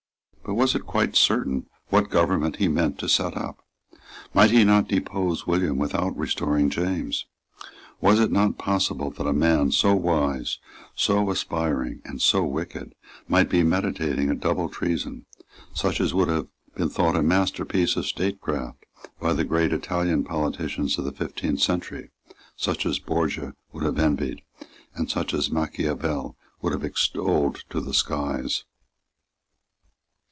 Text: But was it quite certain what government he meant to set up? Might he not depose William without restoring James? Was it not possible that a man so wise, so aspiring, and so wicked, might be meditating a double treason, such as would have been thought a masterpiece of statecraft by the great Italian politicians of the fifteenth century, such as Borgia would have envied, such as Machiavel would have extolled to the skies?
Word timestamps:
But 0.43 0.55
was 0.55 0.75
it 0.75 0.85
quite 0.85 1.15
certain 1.15 1.67
what 1.89 2.09
government 2.09 2.57
he 2.57 2.67
meant 2.67 2.99
to 2.99 3.07
set 3.07 3.37
up? 3.37 3.63
Might 4.33 4.51
he 4.51 4.65
not 4.65 4.87
depose 4.89 5.47
William 5.47 5.77
without 5.77 6.17
restoring 6.17 6.69
James? 6.69 7.25
Was 8.01 8.19
it 8.19 8.31
not 8.33 8.57
possible 8.57 9.11
that 9.11 9.27
a 9.27 9.31
man 9.33 9.71
so 9.71 9.93
wise, 9.95 10.59
so 10.93 11.29
aspiring, 11.29 12.01
and 12.03 12.21
so 12.21 12.43
wicked, 12.43 12.95
might 13.29 13.49
be 13.49 13.63
meditating 13.63 14.29
a 14.29 14.35
double 14.35 14.67
treason, 14.67 15.25
such 15.73 16.01
as 16.01 16.13
would 16.13 16.27
have 16.27 16.47
been 16.75 16.89
thought 16.89 17.15
a 17.15 17.21
masterpiece 17.21 17.95
of 17.95 18.05
statecraft 18.05 18.85
by 19.21 19.31
the 19.33 19.45
great 19.45 19.71
Italian 19.71 20.25
politicians 20.25 20.97
of 20.97 21.05
the 21.05 21.13
fifteenth 21.13 21.61
century, 21.61 22.09
such 22.57 22.85
as 22.85 22.99
Borgia 22.99 23.55
would 23.71 23.83
have 23.83 23.99
envied, 23.99 24.41
such 25.07 25.33
as 25.33 25.49
Machiavel 25.51 26.35
would 26.61 26.73
have 26.73 26.83
extolled 26.83 27.63
to 27.69 27.79
the 27.79 27.93
skies? 27.93 28.65